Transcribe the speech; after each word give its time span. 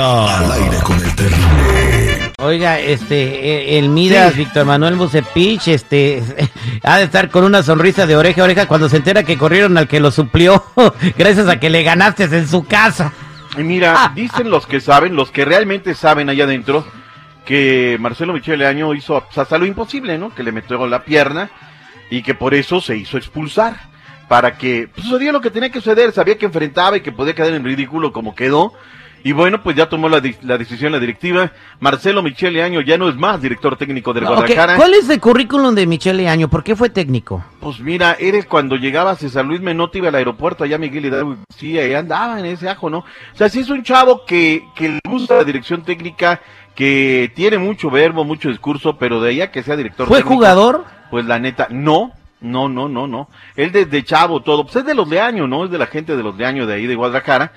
Al 0.00 0.52
aire 0.52 0.76
con 0.84 0.96
el 0.96 1.16
terrible. 1.16 2.32
Oiga, 2.38 2.78
este, 2.78 3.16
eh, 3.16 3.78
el 3.80 3.88
Midas, 3.88 4.36
Víctor 4.36 4.64
Manuel 4.64 4.94
Bucepich, 4.94 5.66
este, 5.66 6.22
ha 6.84 6.98
de 6.98 7.04
estar 7.04 7.30
con 7.30 7.42
una 7.42 7.64
sonrisa 7.64 8.06
de 8.06 8.14
oreja 8.14 8.42
a 8.42 8.44
oreja 8.44 8.68
cuando 8.68 8.88
se 8.88 8.98
entera 8.98 9.24
que 9.24 9.36
corrieron 9.36 9.76
al 9.76 9.88
que 9.88 9.98
lo 9.98 10.12
suplió, 10.12 10.62
gracias 11.18 11.48
a 11.48 11.58
que 11.58 11.68
le 11.68 11.82
ganaste 11.82 12.24
en 12.24 12.46
su 12.46 12.64
casa. 12.64 13.12
Y 13.56 13.64
mira, 13.64 14.12
dicen 14.14 14.50
los 14.50 14.68
que 14.68 14.80
saben, 14.80 15.16
los 15.16 15.32
que 15.32 15.44
realmente 15.44 15.96
saben 15.96 16.30
allá 16.30 16.44
adentro, 16.44 16.86
que 17.44 17.96
Marcelo 17.98 18.32
Michele 18.34 18.68
Año 18.68 18.94
hizo 18.94 19.26
hasta 19.34 19.58
lo 19.58 19.66
imposible, 19.66 20.16
¿no? 20.16 20.32
Que 20.32 20.44
le 20.44 20.52
metió 20.52 20.86
la 20.86 21.02
pierna 21.02 21.50
y 22.08 22.22
que 22.22 22.34
por 22.34 22.54
eso 22.54 22.80
se 22.80 22.96
hizo 22.96 23.16
expulsar. 23.16 23.88
Para 24.28 24.58
que 24.58 24.88
pues, 24.94 25.06
sucediera 25.06 25.32
lo 25.32 25.40
que 25.40 25.50
tenía 25.50 25.70
que 25.70 25.80
suceder, 25.80 26.12
sabía 26.12 26.38
que 26.38 26.46
enfrentaba 26.46 26.98
y 26.98 27.00
que 27.00 27.10
podía 27.10 27.34
quedar 27.34 27.54
en 27.54 27.64
ridículo 27.64 28.12
como 28.12 28.36
quedó. 28.36 28.74
Y 29.24 29.32
bueno, 29.32 29.62
pues 29.62 29.76
ya 29.76 29.88
tomó 29.88 30.08
la, 30.08 30.22
la 30.42 30.58
decisión 30.58 30.92
la 30.92 31.00
directiva. 31.00 31.52
Marcelo 31.80 32.22
Michele 32.22 32.62
Año 32.62 32.80
ya 32.80 32.96
no 32.96 33.08
es 33.08 33.16
más 33.16 33.42
director 33.42 33.76
técnico 33.76 34.12
del 34.12 34.26
Guadalajara. 34.26 34.76
¿Cuál 34.76 34.94
es 34.94 35.08
el 35.08 35.20
currículum 35.20 35.74
de 35.74 35.86
Michele 35.86 36.28
Año? 36.28 36.48
¿Por 36.48 36.62
qué 36.62 36.76
fue 36.76 36.88
técnico? 36.88 37.44
Pues 37.60 37.80
mira, 37.80 38.16
eres 38.18 38.46
cuando 38.46 38.76
llegabas 38.76 39.22
a 39.22 39.28
San 39.28 39.48
Luis 39.48 39.60
Menotti 39.60 39.98
iba 39.98 40.08
al 40.08 40.14
aeropuerto 40.14 40.64
allá 40.64 40.78
Miguel 40.78 41.06
Hidalgo. 41.06 41.36
Sí, 41.54 41.78
ahí 41.78 41.94
andaba 41.94 42.38
en 42.38 42.46
ese 42.46 42.68
ajo, 42.68 42.88
¿no? 42.90 42.98
O 42.98 43.04
sea, 43.34 43.48
sí 43.48 43.60
es 43.60 43.70
un 43.70 43.82
chavo 43.82 44.24
que, 44.24 44.64
que 44.74 44.88
le 44.88 45.00
gusta 45.08 45.36
la 45.36 45.44
dirección 45.44 45.82
técnica, 45.82 46.40
que 46.74 47.32
tiene 47.34 47.58
mucho 47.58 47.90
verbo, 47.90 48.24
mucho 48.24 48.48
discurso, 48.48 48.96
pero 48.98 49.20
de 49.20 49.30
allá 49.30 49.50
que 49.50 49.62
sea 49.62 49.76
director 49.76 50.06
¿Fue 50.06 50.22
jugador? 50.22 50.84
Pues 51.10 51.24
la 51.26 51.38
neta, 51.38 51.66
no. 51.70 52.12
No, 52.40 52.68
no, 52.68 52.88
no, 52.88 53.08
no. 53.08 53.28
Él 53.56 53.72
desde 53.72 54.04
chavo 54.04 54.42
todo, 54.42 54.62
pues 54.62 54.76
es 54.76 54.84
de 54.84 54.94
los 54.94 55.10
de 55.10 55.20
año, 55.20 55.48
¿no? 55.48 55.64
Es 55.64 55.72
de 55.72 55.78
la 55.78 55.86
gente 55.86 56.16
de 56.16 56.22
los 56.22 56.38
de 56.38 56.46
año 56.46 56.66
de 56.66 56.74
ahí 56.74 56.86
de 56.86 56.94
Guadalajara. 56.94 57.52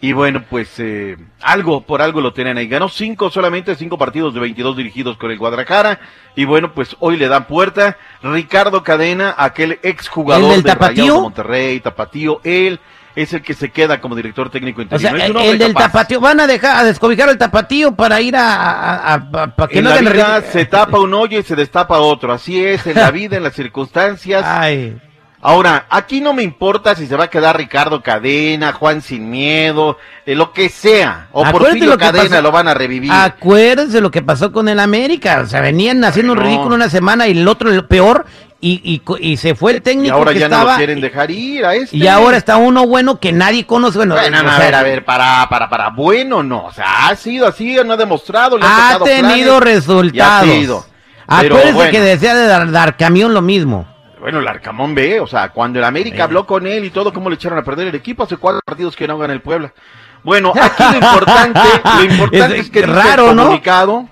Y 0.00 0.12
bueno, 0.12 0.44
pues 0.50 0.68
eh, 0.78 1.16
algo, 1.40 1.80
por 1.80 2.02
algo 2.02 2.20
lo 2.20 2.34
tienen 2.34 2.58
ahí. 2.58 2.68
Ganó 2.68 2.88
cinco, 2.90 3.30
solamente 3.30 3.74
cinco 3.74 3.96
partidos 3.96 4.34
de 4.34 4.40
22 4.40 4.76
dirigidos 4.76 5.16
con 5.16 5.30
el 5.30 5.38
Guadalajara. 5.38 5.98
Y 6.36 6.44
bueno, 6.44 6.72
pues 6.74 6.94
hoy 7.00 7.16
le 7.16 7.26
dan 7.28 7.46
puerta. 7.46 7.96
Ricardo 8.22 8.82
Cadena, 8.82 9.34
aquel 9.38 9.78
exjugador 9.82 10.50
del 10.50 10.62
de 10.62 10.68
Tapatío? 10.70 11.14
de 11.14 11.20
Monterrey, 11.22 11.80
Tapatío, 11.80 12.40
él 12.44 12.80
es 13.16 13.32
el 13.32 13.42
que 13.42 13.54
se 13.54 13.70
queda 13.70 14.00
como 14.00 14.14
director 14.16 14.50
técnico 14.50 14.80
O 14.80 14.82
interino. 14.82 15.16
sea, 15.16 15.30
un 15.30 15.36
el, 15.38 15.56
del 15.58 15.72
capaz. 15.72 15.92
tapatío, 15.92 16.20
van 16.20 16.40
a 16.40 16.46
dejar, 16.48 16.76
a 16.78 16.84
descobijar 16.84 17.28
el 17.28 17.38
tapatío 17.38 17.94
para 17.94 18.20
ir 18.20 18.34
a, 18.36 18.56
a- 18.56 19.14
a- 19.14 19.30
pa- 19.30 19.46
pa 19.54 19.68
que 19.68 19.78
En 19.78 19.84
no 19.84 19.90
la 19.90 20.00
vida 20.00 20.42
se 20.42 20.66
tapa 20.66 20.98
un 20.98 21.14
hoyo 21.14 21.38
y 21.38 21.44
se 21.44 21.54
destapa 21.54 21.98
otro. 22.00 22.32
Así 22.32 22.62
es, 22.62 22.86
en 22.88 22.96
la 22.96 23.10
vida, 23.12 23.36
en 23.36 23.44
las 23.44 23.54
circunstancias. 23.54 24.44
Ay, 24.44 25.00
Ahora, 25.46 25.84
aquí 25.90 26.22
no 26.22 26.32
me 26.32 26.42
importa 26.42 26.94
si 26.94 27.06
se 27.06 27.16
va 27.16 27.24
a 27.24 27.28
quedar 27.28 27.58
Ricardo 27.58 28.02
Cadena, 28.02 28.72
Juan 28.72 29.02
Sin 29.02 29.28
Miedo, 29.30 29.98
eh, 30.24 30.34
lo 30.34 30.54
que 30.54 30.70
sea. 30.70 31.28
O 31.32 31.40
Acuérdate 31.44 31.64
Porfirio 31.66 31.90
lo 31.90 31.98
que 31.98 32.04
Cadena 32.06 32.28
pasó- 32.30 32.42
lo 32.42 32.50
van 32.50 32.68
a 32.68 32.72
revivir. 32.72 33.12
acuérdense 33.12 34.00
lo 34.00 34.10
que 34.10 34.22
pasó 34.22 34.52
con 34.52 34.68
el 34.70 34.80
América, 34.80 35.40
o 35.44 35.46
sea, 35.46 35.60
venían 35.60 36.02
haciendo 36.02 36.32
un 36.32 36.38
Ay, 36.38 36.44
no. 36.44 36.50
ridículo 36.50 36.74
una 36.76 36.88
semana 36.88 37.28
y 37.28 37.32
el 37.32 37.46
otro 37.46 37.70
el 37.70 37.84
peor 37.84 38.24
y, 38.58 38.80
y, 38.82 39.02
y 39.20 39.36
se 39.36 39.54
fue 39.54 39.72
el 39.72 39.76
y 39.76 39.80
técnico 39.82 40.14
ahora 40.16 40.32
que 40.32 40.38
ya 40.38 40.48
no 40.48 40.54
estaba 40.56 40.72
lo 40.72 40.76
quieren 40.78 41.00
dejar 41.02 41.30
ir 41.30 41.66
a 41.66 41.74
este. 41.74 41.94
y 41.94 42.06
ahora 42.06 42.38
está 42.38 42.56
uno 42.56 42.86
bueno 42.86 43.20
que 43.20 43.30
nadie 43.30 43.66
conoce, 43.66 43.98
bueno, 43.98 44.14
Bueno, 44.14 44.38
o 44.40 44.42
no, 44.44 44.50
a 44.50 44.58
ver, 44.58 44.74
a 44.74 44.82
ver, 44.82 45.04
para, 45.04 45.46
para, 45.50 45.68
para. 45.68 45.90
Bueno, 45.90 46.42
no. 46.42 46.64
O 46.64 46.72
sea, 46.72 47.08
ha 47.08 47.16
sido 47.16 47.46
así, 47.46 47.76
no 47.84 47.92
ha 47.92 47.96
demostrado. 47.98 48.56
le 48.56 48.64
ha 48.64 48.98
tenido 49.04 49.58
planes, 49.58 49.84
resultados. 49.86 50.14
y 50.14 50.20
ha 50.50 50.54
sido. 50.54 50.86
Acuérdense 51.26 51.72
bueno. 51.72 51.90
que 51.90 52.00
decía 52.00 52.34
de 52.34 52.46
dar, 52.46 52.70
dar 52.70 52.96
camión 52.96 53.34
lo 53.34 53.42
mismo. 53.42 53.86
Bueno, 54.24 54.38
el 54.38 54.48
Arcamón 54.48 54.94
ve, 54.94 55.20
o 55.20 55.26
sea, 55.26 55.50
cuando 55.50 55.78
el 55.78 55.84
América 55.84 56.16
Sí. 56.16 56.22
habló 56.22 56.46
con 56.46 56.66
él 56.66 56.82
y 56.86 56.88
todo, 56.88 57.12
cómo 57.12 57.28
le 57.28 57.34
echaron 57.34 57.58
a 57.58 57.62
perder 57.62 57.88
el 57.88 57.94
equipo, 57.94 58.22
hace 58.22 58.38
cuatro 58.38 58.62
partidos 58.64 58.96
que 58.96 59.06
no 59.06 59.18
gana 59.18 59.34
el 59.34 59.42
Puebla. 59.42 59.74
Bueno, 60.22 60.50
aquí 60.58 60.82
lo 60.82 60.94
importante, 61.06 61.60
lo 61.98 62.04
importante 62.04 62.54
Es 62.54 62.60
es, 62.64 62.70
que 62.70 62.80
dice 62.80 62.90
raro, 62.90 63.28
el 63.32 63.36
¿no? 63.36 63.42
comunicado 63.42 64.08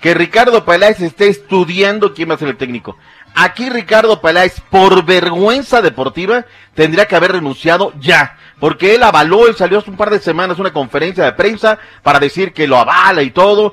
que 0.00 0.14
Ricardo 0.14 0.64
Peláez 0.64 1.00
esté 1.00 1.26
estudiando 1.26 2.14
quién 2.14 2.30
va 2.30 2.34
a 2.34 2.38
ser 2.38 2.50
el 2.50 2.56
técnico. 2.56 2.96
Aquí 3.34 3.70
Ricardo 3.70 4.20
Peláez, 4.20 4.60
por 4.70 5.04
vergüenza 5.04 5.80
deportiva, 5.80 6.44
tendría 6.74 7.06
que 7.06 7.16
haber 7.16 7.32
renunciado 7.32 7.92
ya, 7.98 8.36
porque 8.60 8.94
él 8.94 9.02
avaló, 9.02 9.48
él 9.48 9.56
salió 9.56 9.78
hace 9.78 9.90
un 9.90 9.96
par 9.96 10.10
de 10.10 10.20
semanas 10.20 10.58
una 10.58 10.72
conferencia 10.72 11.24
de 11.24 11.32
prensa 11.32 11.78
para 12.02 12.20
decir 12.20 12.52
que 12.52 12.68
lo 12.68 12.76
avala 12.76 13.22
y 13.22 13.30
todo. 13.30 13.72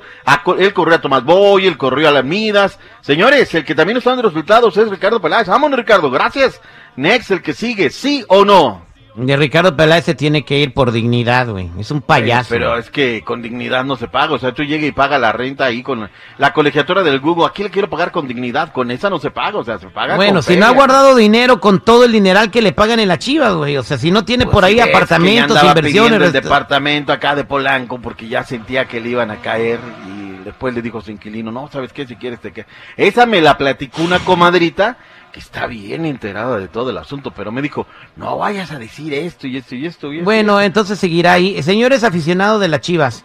Él 0.58 0.72
corrió 0.72 0.96
a 0.96 1.00
Tomás 1.00 1.24
Boy, 1.24 1.66
él 1.66 1.76
corrió 1.76 2.08
a 2.08 2.12
las 2.12 2.24
Midas. 2.24 2.78
Señores, 3.00 3.54
el 3.54 3.64
que 3.64 3.74
también 3.74 3.98
está 3.98 4.10
dando 4.10 4.28
resultados 4.28 4.76
es 4.76 4.88
Ricardo 4.88 5.20
Peláez. 5.20 5.46
Vámonos, 5.46 5.78
Ricardo, 5.78 6.10
gracias. 6.10 6.60
Next, 6.96 7.30
el 7.30 7.42
que 7.42 7.52
sigue, 7.52 7.90
¿sí 7.90 8.24
o 8.28 8.44
no? 8.44 8.89
De 9.26 9.36
Ricardo 9.36 9.76
Peláez 9.76 10.04
se 10.04 10.14
tiene 10.14 10.44
que 10.44 10.58
ir 10.58 10.72
por 10.72 10.92
dignidad, 10.92 11.48
güey. 11.48 11.70
Es 11.78 11.90
un 11.90 12.00
payaso. 12.00 12.48
Pero 12.50 12.76
es 12.76 12.90
que 12.90 13.22
con 13.22 13.42
dignidad 13.42 13.84
no 13.84 13.96
se 13.96 14.08
paga. 14.08 14.34
O 14.34 14.38
sea, 14.38 14.52
tú 14.52 14.64
llegas 14.64 14.88
y 14.88 14.92
pagas 14.92 15.20
la 15.20 15.32
renta 15.32 15.66
ahí 15.66 15.82
con 15.82 16.08
la 16.38 16.52
colegiatura 16.52 17.02
del 17.02 17.20
Google. 17.20 17.46
Aquí 17.46 17.62
le 17.62 17.70
quiero 17.70 17.90
pagar 17.90 18.10
con 18.12 18.26
dignidad. 18.26 18.72
Con 18.72 18.90
esa 18.90 19.10
no 19.10 19.18
se 19.18 19.30
paga. 19.30 19.58
O 19.58 19.64
sea, 19.64 19.78
se 19.78 19.88
paga 19.88 20.16
Bueno, 20.16 20.34
con 20.34 20.42
si 20.42 20.56
no 20.56 20.66
ha 20.66 20.70
guardado 20.70 21.14
dinero 21.14 21.60
con 21.60 21.80
todo 21.80 22.04
el 22.04 22.12
dineral 22.12 22.50
que 22.50 22.62
le 22.62 22.72
pagan 22.72 23.00
en 23.00 23.08
la 23.08 23.18
Chivas, 23.18 23.54
güey. 23.54 23.76
O 23.76 23.82
sea, 23.82 23.98
si 23.98 24.10
no 24.10 24.24
tiene 24.24 24.44
Pues 24.44 24.54
por 24.54 24.64
ahí 24.64 24.78
es 24.78 24.84
que 24.84 24.90
apartamentos, 24.90 25.56
andaba 25.56 25.78
inversiones. 25.78 26.22
el 26.22 26.32
departamento 26.32 27.12
acá 27.12 27.34
de 27.34 27.44
Polanco 27.44 28.00
porque 28.00 28.28
ya 28.28 28.44
sentía 28.44 28.86
que 28.86 29.00
le 29.00 29.10
iban 29.10 29.30
a 29.30 29.36
caer 29.36 29.78
y 30.08 30.44
después 30.44 30.74
le 30.74 30.82
dijo 30.82 30.98
a 30.98 31.02
su 31.02 31.10
inquilino, 31.10 31.52
no, 31.52 31.68
¿sabes 31.70 31.92
qué? 31.92 32.06
Si 32.06 32.16
quieres 32.16 32.40
te 32.40 32.52
quedas. 32.52 32.68
Esa 32.96 33.26
me 33.26 33.40
la 33.40 33.58
platicó 33.58 34.02
una 34.02 34.18
comadrita 34.20 34.96
que 35.32 35.40
está 35.40 35.66
bien 35.66 36.06
enterada 36.06 36.58
de 36.58 36.68
todo 36.68 36.90
el 36.90 36.98
asunto, 36.98 37.30
pero 37.30 37.52
me 37.52 37.62
dijo, 37.62 37.86
no 38.16 38.38
vayas 38.38 38.72
a 38.72 38.78
decir 38.78 39.14
esto 39.14 39.46
y 39.46 39.56
esto 39.56 39.74
y 39.74 39.86
esto 39.86 40.12
y 40.12 40.16
esto. 40.18 40.24
Bueno, 40.24 40.60
entonces 40.60 40.98
seguirá 40.98 41.34
ahí. 41.34 41.62
Señores 41.62 42.02
aficionados 42.04 42.60
de 42.60 42.68
las 42.68 42.80
Chivas, 42.80 43.24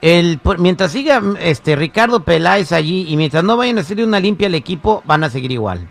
el, 0.00 0.38
por- 0.38 0.58
mientras 0.58 0.92
siga 0.92 1.22
este 1.40 1.76
Ricardo 1.76 2.24
Peláez 2.24 2.72
allí 2.72 3.06
y 3.08 3.16
mientras 3.16 3.44
no 3.44 3.56
vayan 3.56 3.78
a 3.78 3.82
hacerle 3.82 4.04
una 4.04 4.20
limpia 4.20 4.46
al 4.48 4.54
equipo, 4.54 5.02
van 5.04 5.24
a 5.24 5.30
seguir 5.30 5.52
igual. 5.52 5.88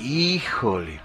Híjole. 0.00 1.00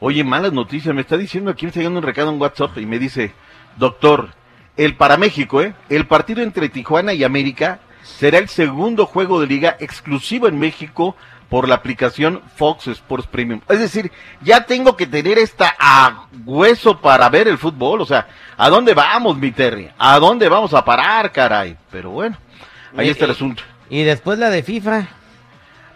Oye, 0.00 0.24
malas 0.24 0.52
noticias. 0.52 0.94
Me 0.94 1.00
está 1.02 1.16
diciendo 1.16 1.50
aquí, 1.50 1.66
me 1.66 1.68
está 1.68 1.80
llegando 1.80 2.00
un 2.00 2.06
recado 2.06 2.30
en 2.30 2.40
WhatsApp 2.40 2.76
y 2.78 2.86
me 2.86 2.98
dice, 2.98 3.32
doctor, 3.76 4.30
el 4.76 4.94
para 4.96 5.16
México, 5.16 5.60
¿eh? 5.60 5.74
El 5.88 6.06
partido 6.06 6.42
entre 6.42 6.68
Tijuana 6.68 7.12
y 7.14 7.24
América 7.24 7.80
será 8.02 8.38
el 8.38 8.48
segundo 8.48 9.06
juego 9.06 9.40
de 9.40 9.48
liga 9.48 9.76
exclusivo 9.80 10.46
en 10.48 10.58
México 10.58 11.16
por 11.48 11.66
la 11.68 11.76
aplicación 11.76 12.42
Fox 12.56 12.88
Sports 12.88 13.26
Premium. 13.26 13.60
Es 13.68 13.78
decir, 13.78 14.12
ya 14.42 14.64
tengo 14.64 14.96
que 14.96 15.06
tener 15.06 15.38
esta 15.38 15.74
a 15.78 16.26
hueso 16.44 17.00
para 17.00 17.28
ver 17.30 17.48
el 17.48 17.56
fútbol. 17.58 18.00
O 18.02 18.06
sea, 18.06 18.26
¿a 18.56 18.68
dónde 18.68 18.92
vamos, 18.94 19.38
mi 19.38 19.50
Terry? 19.50 19.90
¿A 19.98 20.18
dónde 20.18 20.48
vamos 20.48 20.74
a 20.74 20.84
parar, 20.84 21.32
caray? 21.32 21.76
Pero 21.90 22.10
bueno, 22.10 22.36
ahí 22.96 23.06
Y- 23.06 23.10
está 23.10 23.24
el 23.24 23.30
asunto. 23.30 23.62
Y 23.90 24.02
después 24.02 24.38
la 24.38 24.50
de 24.50 24.62
FIFA. 24.62 25.08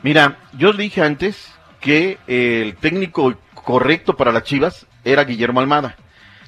Mira, 0.03 0.39
yo 0.55 0.73
dije 0.73 1.03
antes 1.03 1.53
que 1.81 2.19
el 2.27 2.75
técnico 2.77 3.35
correcto 3.55 4.17
para 4.17 4.33
las 4.33 4.45
Chivas 4.45 4.87
era 5.05 5.25
Guillermo 5.25 5.61
Almada. 5.61 5.97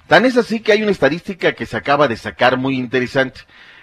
Tan 0.07 0.25
es 0.25 0.37
así 0.37 0.61
que 0.61 0.73
hay 0.73 0.83
una 0.83 0.91
estadística 0.93 1.53
que 1.53 1.67
se 1.67 1.77
acaba 1.77 2.09
de 2.09 2.17
sacar 2.17 2.57
muy 2.57 2.77
interesante. 2.77 3.41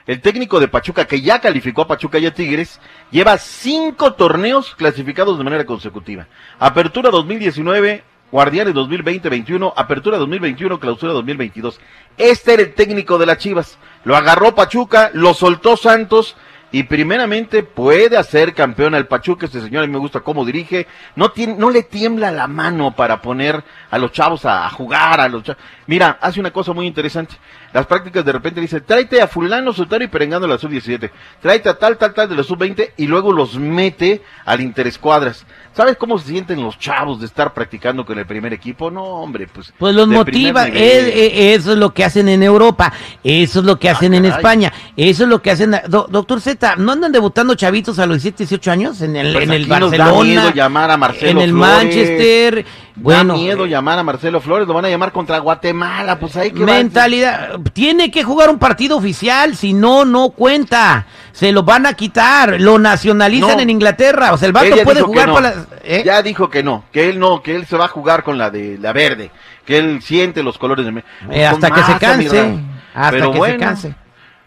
El 0.07 0.21
técnico 0.21 0.59
de 0.59 0.67
Pachuca, 0.67 1.05
que 1.05 1.21
ya 1.21 1.39
calificó 1.39 1.83
a 1.83 1.87
Pachuca 1.87 2.17
y 2.19 2.25
a 2.25 2.33
Tigres, 2.33 2.79
lleva 3.11 3.37
cinco 3.37 4.13
torneos 4.13 4.75
clasificados 4.75 5.37
de 5.37 5.43
manera 5.43 5.65
consecutiva. 5.65 6.27
Apertura 6.59 7.11
2019, 7.11 8.03
Guardianes 8.31 8.73
2020-21, 8.73 9.73
Apertura 9.75 10.17
2021, 10.17 10.79
Clausura 10.79 11.13
2022. 11.13 11.79
Este 12.17 12.53
era 12.53 12.63
el 12.63 12.73
técnico 12.73 13.17
de 13.17 13.25
las 13.25 13.37
Chivas. 13.37 13.77
Lo 14.03 14.15
agarró 14.15 14.55
Pachuca, 14.55 15.11
lo 15.13 15.33
soltó 15.33 15.77
Santos 15.77 16.35
y 16.71 16.83
primeramente 16.83 17.63
puede 17.63 18.17
hacer 18.17 18.53
campeón 18.53 18.95
al 18.95 19.07
Pachuca. 19.07 19.45
Este 19.45 19.59
señor 19.61 19.83
a 19.83 19.87
mí 19.87 19.93
me 19.93 19.99
gusta 19.99 20.21
cómo 20.21 20.45
dirige. 20.45 20.87
No, 21.15 21.31
tiene, 21.31 21.55
no 21.55 21.69
le 21.69 21.83
tiembla 21.83 22.31
la 22.31 22.47
mano 22.47 22.95
para 22.95 23.21
poner 23.21 23.63
a 23.89 23.97
los 23.97 24.11
chavos 24.11 24.45
a, 24.45 24.65
a 24.65 24.69
jugar. 24.69 25.19
a 25.19 25.27
los 25.27 25.43
cha- 25.43 25.57
Mira, 25.87 26.17
hace 26.21 26.39
una 26.39 26.51
cosa 26.51 26.71
muy 26.73 26.87
interesante. 26.87 27.35
Las 27.73 27.85
prácticas 27.87 28.23
de 28.23 28.31
repente 28.31 28.61
dice, 28.61 28.79
tráete 28.81 29.21
a 29.21 29.27
fulano, 29.27 29.73
sotero 29.73 30.03
y 30.03 30.07
perengando 30.07 30.47
la 30.47 30.57
sub-17. 30.57 31.09
Tráete 31.41 31.69
a 31.69 31.77
tal, 31.77 31.97
tal, 31.97 32.13
tal 32.13 32.29
de 32.29 32.35
la 32.35 32.43
sub-20 32.43 32.91
y 32.97 33.07
luego 33.07 33.31
los 33.33 33.55
mete 33.57 34.21
al 34.45 34.61
interescuadras. 34.61 35.45
¿Sabes 35.73 35.95
cómo 35.97 36.19
se 36.19 36.27
sienten 36.27 36.61
los 36.61 36.77
chavos 36.79 37.19
de 37.21 37.25
estar 37.25 37.53
practicando 37.53 38.05
con 38.05 38.19
el 38.19 38.25
primer 38.25 38.51
equipo? 38.53 38.91
No, 38.91 39.03
hombre, 39.03 39.47
pues... 39.47 39.73
Pues 39.77 39.95
los 39.95 40.09
de 40.09 40.15
motiva, 40.15 40.65
nivel. 40.65 40.81
eh, 40.81 41.09
eh, 41.27 41.53
eso 41.55 41.71
es 41.73 41.77
lo 41.77 41.93
que 41.93 42.03
hacen 42.03 42.27
en 42.27 42.43
Europa, 42.43 42.91
eso 43.23 43.59
es 43.59 43.65
lo 43.65 43.79
que 43.79 43.89
hacen 43.89 44.13
en. 44.13 44.25
España, 44.25 44.73
eso 44.97 45.23
es 45.23 45.29
lo 45.29 45.41
que 45.41 45.51
hacen... 45.51 45.71
Do- 45.87 46.07
doctor 46.09 46.41
Z, 46.41 46.60
¿no 46.77 46.91
andan 46.91 47.11
debutando 47.11 47.55
chavitos 47.55 47.97
a 47.99 48.05
los 48.05 48.17
17, 48.23 48.43
18 48.43 48.71
años 48.71 49.01
en 49.01 49.15
el, 49.15 49.33
Pues 49.33 49.43
en 49.45 49.51
el 49.53 49.65
Barcelona? 49.65 50.05
da 50.05 50.23
miedo 50.23 50.53
llamar 50.53 50.91
a 50.91 50.97
Marcelo 50.97 51.31
en 51.31 51.37
el 51.39 51.51
Flores. 51.51 51.75
Manchester. 51.83 52.65
Bueno, 52.95 53.33
da 53.33 53.39
miedo 53.39 53.65
llamar 53.65 53.97
a 53.99 54.03
Marcelo 54.03 54.41
Flores, 54.41 54.67
lo 54.67 54.73
van 54.73 54.85
a 54.85 54.89
llamar 54.89 55.11
contra 55.11 55.39
Guatemala, 55.39 56.19
pues 56.19 56.35
ahí 56.35 56.51
que 56.51 56.59
va- 56.59 56.73
mentalidad. 56.73 57.59
Tiene 57.73 58.11
que 58.11 58.23
jugar 58.23 58.49
un 58.49 58.59
partido 58.59 58.97
oficial, 58.97 59.55
si 59.55 59.73
no, 59.73 60.05
no 60.05 60.29
cuenta. 60.29 61.05
Se 61.31 61.51
lo 61.51 61.63
van 61.63 61.85
a 61.85 61.93
quitar, 61.93 62.59
lo 62.59 62.77
nacionalizan 62.77 63.55
No. 63.57 63.61
en 63.61 63.69
Inglaterra. 63.69 64.33
O 64.33 64.37
sea, 64.37 64.47
el 64.47 64.53
vato 64.53 64.75
puede 64.83 65.01
jugar 65.01 65.29
no. 65.29 65.33
para 65.35 65.49
las- 65.55 65.67
¿eh? 65.83 66.03
Ya 66.05 66.21
dijo 66.21 66.49
que 66.49 66.61
no, 66.63 66.83
que 66.91 67.09
él 67.09 67.17
no, 67.19 67.41
que 67.41 67.55
él 67.55 67.65
se 67.65 67.77
va 67.77 67.85
a 67.85 67.89
jugar 67.89 68.23
con 68.23 68.37
la 68.37 68.49
de 68.49 68.77
la 68.77 68.91
verde, 68.93 69.31
que 69.65 69.77
él 69.77 70.01
siente 70.01 70.43
los 70.43 70.57
colores 70.57 70.85
de 70.85 71.03
Eh, 71.31 71.45
hasta 71.45 71.71
que 71.71 71.81
se 71.83 71.97
canse. 71.97 72.59
Hasta 72.93 73.11
Pero 73.11 73.31
que 73.31 73.37
bueno, 73.37 73.53
se 73.53 73.59
canse. 73.59 73.95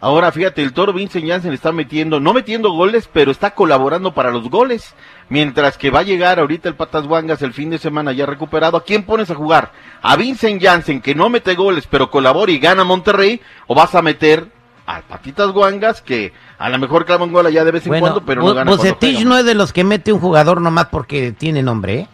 Ahora 0.04 0.30
fíjate, 0.32 0.62
el 0.62 0.74
toro 0.74 0.92
Vincent 0.92 1.26
Janssen 1.26 1.54
está 1.54 1.72
metiendo, 1.72 2.20
no 2.20 2.34
metiendo 2.34 2.70
goles, 2.72 3.08
pero 3.10 3.30
está 3.30 3.52
colaborando 3.54 4.12
para 4.12 4.30
los 4.30 4.50
goles. 4.50 4.94
Mientras 5.30 5.78
que 5.78 5.88
va 5.88 6.00
a 6.00 6.02
llegar 6.02 6.38
ahorita 6.38 6.68
el 6.68 6.74
Patas 6.74 7.06
Wangas 7.06 7.40
el 7.40 7.54
fin 7.54 7.70
de 7.70 7.78
semana 7.78 8.12
ya 8.12 8.26
recuperado. 8.26 8.76
¿A 8.76 8.84
quién 8.84 9.04
pones 9.04 9.30
a 9.30 9.34
jugar? 9.34 9.72
¿A 10.02 10.14
Vincent 10.16 10.62
Janssen 10.62 11.00
que 11.00 11.14
no 11.14 11.30
mete 11.30 11.54
goles 11.54 11.88
pero 11.90 12.10
colabora 12.10 12.52
y 12.52 12.58
gana 12.58 12.84
Monterrey? 12.84 13.40
¿O 13.66 13.74
vas 13.74 13.94
a 13.94 14.02
meter 14.02 14.48
al 14.84 15.04
Patitas 15.04 15.52
Wangas 15.54 16.02
que 16.02 16.34
a 16.58 16.68
lo 16.68 16.78
mejor 16.78 17.06
clava 17.06 17.24
un 17.24 17.32
gol 17.32 17.46
allá 17.46 17.64
de 17.64 17.70
vez 17.70 17.86
en 17.86 17.88
Bueno, 17.88 18.04
cuando 18.08 18.26
pero 18.26 18.42
no 18.42 18.52
gana 18.52 18.70
juega? 18.76 19.24
no 19.24 19.38
es 19.38 19.46
de 19.46 19.54
los 19.54 19.72
que 19.72 19.84
mete 19.84 20.12
un 20.12 20.20
jugador 20.20 20.60
nomás 20.60 20.88
porque 20.90 21.32
tiene 21.32 21.62
nombre, 21.62 22.00
¿eh? 22.00 22.08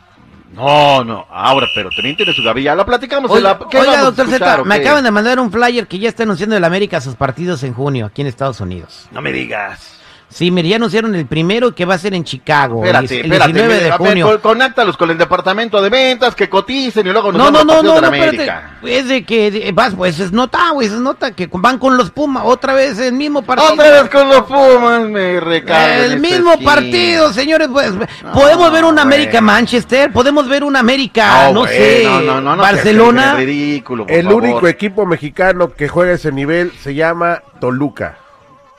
No, 0.52 1.04
no, 1.04 1.26
ahora, 1.30 1.68
pero 1.74 1.90
también 1.90 2.16
tiene 2.16 2.32
su 2.32 2.42
gavilla. 2.42 2.74
La 2.74 2.84
platicamos 2.84 3.30
en 3.30 3.36
Oiga, 3.36 3.58
la... 3.60 3.68
¿qué 3.68 3.78
oiga, 3.78 4.02
doctor 4.02 4.28
Z, 4.28 4.64
me 4.64 4.74
acaban 4.74 5.04
de 5.04 5.10
mandar 5.10 5.38
un 5.38 5.52
flyer 5.52 5.86
que 5.86 5.98
ya 5.98 6.08
está 6.08 6.24
anunciando 6.24 6.56
el 6.56 6.64
América 6.64 7.00
sus 7.00 7.14
partidos 7.14 7.62
en 7.62 7.72
junio 7.72 8.06
aquí 8.06 8.22
en 8.22 8.26
Estados 8.26 8.60
Unidos. 8.60 9.08
No 9.12 9.22
me 9.22 9.32
digas. 9.32 9.99
Sí, 10.32 10.52
mire, 10.52 10.68
ya 10.68 10.76
anunciaron 10.76 11.12
el 11.16 11.26
primero 11.26 11.74
que 11.74 11.84
va 11.84 11.94
a 11.94 11.98
ser 11.98 12.14
en 12.14 12.22
Chicago, 12.22 12.82
el- 12.84 12.88
Espérate, 12.90 13.14
el 13.20 13.32
espérate. 13.32 13.52
19 13.52 13.74
de 13.74 13.80
ver, 13.90 13.92
junio. 13.98 14.26
con- 14.28 14.38
conáctalos 14.38 14.96
con 14.96 15.10
el 15.10 15.18
departamento 15.18 15.82
de 15.82 15.88
ventas, 15.90 16.36
que 16.36 16.48
coticen 16.48 17.04
y 17.04 17.10
luego 17.10 17.32
nos 17.32 17.38
No, 17.38 17.44
vamos 17.46 17.64
no, 17.66 17.74
no, 17.74 17.82
no, 17.82 17.94
de 17.96 18.00
no, 18.00 18.06
espérate. 18.14 18.48
América. 18.50 18.78
Es 18.84 19.08
de 19.08 19.24
que 19.24 19.50
de- 19.50 19.72
vas, 19.72 19.94
pues 19.96 20.20
es 20.20 20.30
nota, 20.30 20.70
güey, 20.70 20.86
es 20.86 20.92
nota 20.94 21.32
que 21.32 21.48
van 21.52 21.78
con 21.78 21.96
los 21.96 22.12
Pumas, 22.12 22.44
otra 22.46 22.74
vez 22.74 22.98
el 23.00 23.12
mismo 23.12 23.42
partido. 23.42 23.72
Otra 23.72 23.90
vez 24.02 24.08
con 24.08 24.28
los 24.28 24.42
Pumas 24.42 25.08
me 25.08 25.40
recargan 25.40 25.98
El 25.98 26.04
esta 26.12 26.16
mismo 26.20 26.52
esquina. 26.52 26.70
partido, 26.74 27.32
señores. 27.32 27.68
Pues, 27.72 27.92
podemos 28.32 28.70
ver 28.72 28.84
un 28.84 28.98
América. 29.00 29.40
Manchester, 29.40 30.12
podemos 30.12 30.48
ver 30.48 30.62
un 30.62 30.76
América, 30.76 31.50
no, 31.52 31.60
güey, 31.62 31.76
sé, 31.76 32.02
no, 32.04 32.20
no, 32.20 32.40
no, 32.40 32.54
no 32.54 32.62
Barcelona. 32.62 33.34
ridículo, 33.34 34.06
por 34.06 34.14
El 34.16 34.26
favor. 34.26 34.42
único 34.44 34.68
equipo 34.68 35.06
mexicano 35.06 35.72
que 35.72 35.88
juega 35.88 36.12
ese 36.12 36.30
nivel 36.30 36.70
se 36.82 36.94
llama 36.94 37.42
Toluca. 37.60 38.16